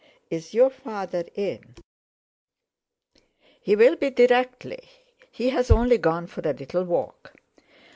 [0.31, 1.75] Is your father in?"
[3.61, 4.79] "He will be directly.
[5.31, 7.33] He's only gone for a little walk."